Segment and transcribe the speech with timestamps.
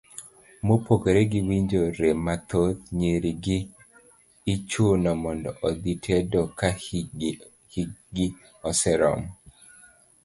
[0.65, 3.57] Mopogore gi winjo rem mathoth, nyiri gi
[4.53, 8.27] ichuno mondo odhi tedo ka hikgi
[8.69, 9.29] oseromo.